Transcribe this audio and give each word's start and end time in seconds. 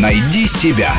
Найди 0.00 0.46
себя. 0.46 0.94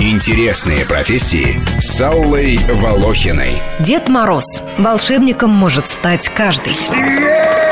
Интересные 0.00 0.84
профессии 0.84 1.60
с 1.78 2.00
Аллой 2.00 2.58
Волохиной. 2.68 3.52
Дед 3.78 4.08
Мороз. 4.08 4.64
Волшебником 4.78 5.50
может 5.50 5.86
стать 5.86 6.28
каждый. 6.28 6.72
Едет! 6.72 7.71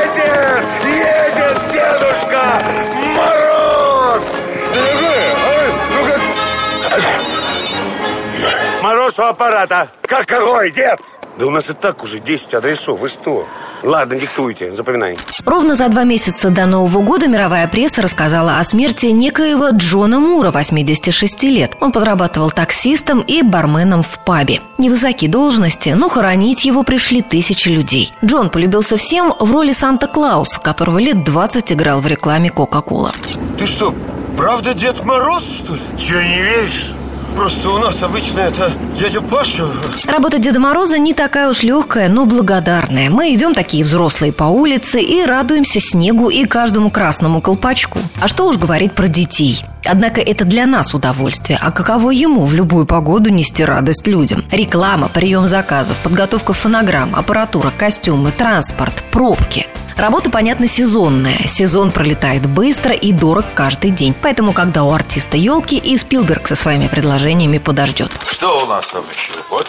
Мороз 9.21 9.29
у 9.29 9.33
аппарата. 9.33 9.89
Как 10.03 10.27
какой, 10.27 10.71
дед? 10.71 10.99
Да 11.39 11.47
у 11.47 11.51
нас 11.51 11.69
и 11.69 11.75
так 11.75 12.03
уже 12.03 12.21
10 12.21 12.55
адресов. 12.55 12.99
Вы 12.99 13.09
что? 13.09 13.47
Ладно, 13.83 14.15
диктуйте, 14.15 14.73
запоминай. 14.73 15.19
Ровно 15.45 15.77
за 15.77 15.89
два 15.89 16.05
месяца 16.05 16.51
до 16.51 16.67
Нового 16.67 17.03
года 17.03 17.29
мировая 17.29 17.69
пресса 17.69 18.03
рассказала 18.03 18.59
о 18.59 18.65
смерти 18.65 19.07
некоего 19.07 19.71
Джона 19.71 20.21
Мура, 20.21 20.51
86 20.51 21.43
лет. 21.45 21.77
Он 21.81 21.93
подрабатывал 21.93 22.51
таксистом 22.51 23.21
и 23.21 23.43
барменом 23.43 24.03
в 24.03 24.19
пабе. 24.25 24.61
Невысокие 24.79 25.31
должности, 25.31 25.91
но 25.91 26.09
хоронить 26.09 26.65
его 26.65 26.83
пришли 26.83 27.21
тысячи 27.23 27.69
людей. 27.69 28.13
Джон 28.25 28.49
полюбился 28.51 28.97
всем 28.97 29.35
в 29.39 29.53
роли 29.53 29.73
Санта-Клауса, 29.73 30.61
которого 30.61 30.99
лет 30.99 31.25
20 31.25 31.73
играл 31.73 32.01
в 32.01 32.07
рекламе 32.07 32.51
Кока-Кола. 32.51 33.13
Ты 33.59 33.67
что, 33.67 33.95
правда 34.37 34.75
Дед 34.75 35.05
Мороз, 35.05 35.45
что 35.45 35.75
ли? 35.75 35.81
Че, 35.99 36.23
не 36.23 36.43
веришь? 36.43 36.93
Просто 37.37 37.71
у 37.71 37.79
нас 37.79 38.03
обычно 38.03 38.41
это 38.41 38.73
дядя 38.99 39.21
Паша 39.21 39.67
Работа 40.07 40.39
Деда 40.39 40.61
Мороза 40.61 40.99
не 40.99 41.15
такая 41.15 41.49
уж 41.49 41.63
легкая, 41.63 42.09
но 42.09 42.27
благодарная. 42.27 43.09
Мы 43.09 43.35
идем 43.35 43.55
такие 43.55 43.85
взрослые 43.85 44.33
по 44.33 44.45
улице 44.45 45.01
и 45.01 45.25
радуемся 45.25 45.81
снегу 45.81 46.29
и 46.29 46.45
каждому 46.45 46.91
красному 46.91 47.41
колпачку. 47.41 47.99
А 48.21 48.29
что 48.29 48.47
уж 48.49 48.57
говорить 48.59 48.93
про 48.93 49.09
детей. 49.09 49.65
Однако 49.85 50.21
это 50.21 50.45
для 50.45 50.67
нас 50.67 50.95
удовольствие, 50.95 51.59
а 51.61 51.71
каково 51.71 52.11
ему 52.11 52.45
в 52.45 52.55
любую 52.55 52.87
погоду 52.87 53.31
нести 53.31 53.65
радость 53.65 54.07
людям? 54.07 54.45
Реклама, 54.51 55.09
прием 55.09 55.47
заказов, 55.47 55.97
подготовка 56.03 56.53
фонограмм, 56.53 57.15
аппаратура, 57.15 57.73
костюмы, 57.77 58.31
транспорт, 58.33 58.95
пробки. 59.11 59.67
Работа, 59.97 60.31
понятно, 60.31 60.69
сезонная. 60.69 61.47
Сезон 61.47 61.91
пролетает 61.91 62.47
быстро 62.47 62.93
и 62.93 63.13
дорог 63.13 63.45
каждый 63.55 63.91
день. 63.91 64.15
Поэтому, 64.21 64.53
когда 64.53 64.85
у 64.85 64.93
артиста 64.93 65.37
елки, 65.37 65.77
и 65.77 65.97
Спилберг 65.97 66.49
со 66.49 66.55
своими 66.55 66.89
предложениями 66.89 67.59
подождет. 67.59 68.11
Что 68.31 68.63
у 68.65 68.67
нас 68.67 68.87
там 68.89 69.05
еще? 69.13 69.33
Вот 69.51 69.67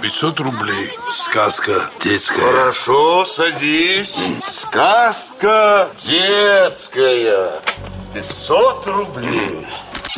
500 0.00 0.40
рублей. 0.40 0.90
Сказка 1.12 1.90
детская. 2.00 2.40
Хорошо, 2.40 3.24
садись 3.24 4.16
Сказка 4.46 5.88
детская 6.04 7.50
500 8.14 8.86
рублей 8.86 9.66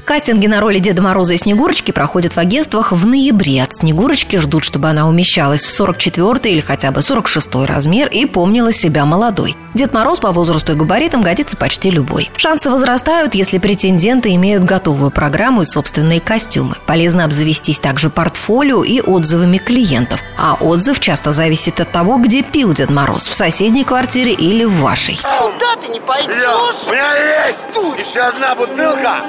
Кастинги 0.05 0.47
на 0.47 0.61
роли 0.61 0.79
Деда 0.79 1.03
Мороза 1.03 1.35
и 1.35 1.37
Снегурочки 1.37 1.93
проходят 1.93 2.33
в 2.35 2.39
агентствах 2.39 2.93
в 2.93 3.07
ноябре. 3.07 3.63
От 3.63 3.75
Снегурочки 3.75 4.39
ждут, 4.39 4.65
чтобы 4.65 4.89
она 4.89 5.09
умещалась 5.09 5.63
в 5.63 5.71
44 5.71 6.53
или 6.53 6.61
хотя 6.61 6.91
бы 6.91 7.03
46 7.03 7.67
размер 7.67 8.09
и 8.09 8.25
помнила 8.25 8.73
себя 8.73 9.05
молодой. 9.05 9.55
Дед 9.75 9.93
Мороз 9.93 10.19
по 10.19 10.33
возрасту 10.33 10.73
и 10.73 10.75
габаритам 10.75 11.23
годится 11.23 11.57
почти 11.57 11.91
любой. 11.91 12.31
Шансы 12.37 12.71
возрастают, 12.71 13.35
если 13.35 13.59
претенденты 13.59 14.35
имеют 14.35 14.65
готовую 14.65 15.11
программу 15.11 15.63
и 15.63 15.67
собственные 15.67 16.21
костюмы. 16.21 16.77
Полезно 16.87 17.25
обзавестись 17.25 17.79
также 17.79 18.11
портфолио 18.11 18.83
и 18.85 19.01
отзывами 19.01 19.59
клиентов. 19.59 20.23
А 20.37 20.55
отзыв 20.55 21.01
часто 21.01 21.33
зависит 21.33 21.81
от 21.81 21.91
того, 21.91 22.17
где 22.17 22.43
пил 22.43 22.73
Дед 22.73 22.91
Мороз– 22.91 23.27
в 23.29 23.35
соседней 23.35 23.85
квартире 23.85 24.33
или 24.33 24.65
в 24.65 24.81
вашей. 24.81 25.17
Сюда 25.17 25.77
ты 25.81 25.93
не 25.93 26.01
пойдешь 26.01 26.87
у 26.87 26.91
меня 26.91 27.47
есть 27.47 28.09
еще 28.09 28.21
одна 28.21 28.55
бутылка 28.55 29.23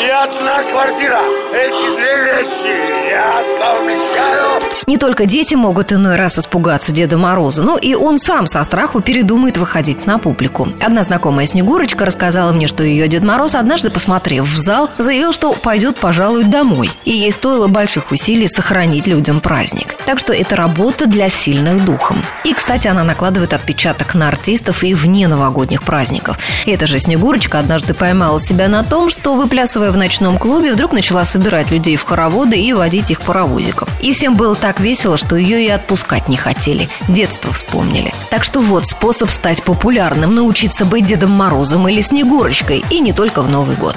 и 0.00 0.08
одна 0.08 0.62
квартира. 0.62 1.20
Эти 1.52 1.96
две 1.96 2.24
вещи 2.24 3.10
я 3.10 3.42
совмещаю. 3.58 4.62
Не 4.86 4.96
только 4.96 5.26
дети 5.26 5.54
могут 5.54 5.92
иной 5.92 6.16
раз 6.16 6.38
испугаться 6.38 6.92
Деда 6.92 7.18
Мороза, 7.18 7.62
но 7.62 7.76
и 7.76 7.94
он 7.94 8.18
сам 8.18 8.46
со 8.46 8.62
страху 8.62 9.00
передумает 9.00 9.58
выходить 9.58 10.06
на 10.06 10.18
публику. 10.18 10.68
Одна 10.80 11.02
знакомая 11.02 11.46
Снегурочка 11.46 12.04
рассказала 12.04 12.52
мне, 12.52 12.66
что 12.66 12.82
ее 12.82 13.08
Дед 13.08 13.22
Мороз, 13.22 13.54
однажды 13.54 13.90
посмотрев 13.90 14.46
в 14.46 14.56
зал, 14.56 14.88
заявил, 14.96 15.32
что 15.32 15.52
пойдет, 15.52 15.96
пожалуй, 15.96 16.44
домой. 16.44 16.90
И 17.04 17.10
ей 17.10 17.32
стоило 17.32 17.68
больших 17.68 18.10
усилий 18.10 18.48
сохранить 18.48 19.06
людям 19.06 19.40
праздник. 19.40 19.94
Так 20.06 20.18
что 20.18 20.32
это 20.32 20.56
работа 20.56 21.06
для 21.06 21.28
сильных 21.28 21.84
духом. 21.84 22.22
И, 22.44 22.54
кстати, 22.54 22.88
она 22.88 23.04
накладывает 23.04 23.52
отпечаток 23.52 24.14
на 24.14 24.28
артистов 24.28 24.82
и 24.82 24.94
вне 24.94 25.28
новогодних 25.28 25.82
праздников. 25.82 26.38
Эта 26.66 26.86
же 26.86 26.98
Снегурочка 26.98 27.58
однажды 27.58 27.92
поймала 27.92 28.40
себя 28.40 28.68
на 28.68 28.82
том, 28.82 29.10
что, 29.10 29.34
выплясывая 29.34 29.89
в 29.90 29.96
ночном 29.96 30.38
клубе, 30.38 30.72
вдруг 30.74 30.92
начала 30.92 31.24
собирать 31.24 31.70
людей 31.70 31.96
в 31.96 32.04
хороводы 32.04 32.58
и 32.58 32.72
водить 32.72 33.10
их 33.10 33.20
паровозиком. 33.22 33.88
И 34.00 34.12
всем 34.12 34.36
было 34.36 34.54
так 34.54 34.80
весело, 34.80 35.16
что 35.16 35.36
ее 35.36 35.64
и 35.64 35.68
отпускать 35.68 36.28
не 36.28 36.36
хотели. 36.36 36.88
Детство 37.08 37.52
вспомнили. 37.52 38.12
Так 38.30 38.44
что 38.44 38.60
вот 38.60 38.86
способ 38.86 39.30
стать 39.30 39.62
популярным, 39.62 40.34
научиться 40.34 40.84
быть 40.84 41.06
Дедом 41.06 41.32
Морозом 41.32 41.88
или 41.88 42.00
Снегурочкой, 42.00 42.84
и 42.90 43.00
не 43.00 43.12
только 43.12 43.42
в 43.42 43.50
Новый 43.50 43.76
год. 43.76 43.96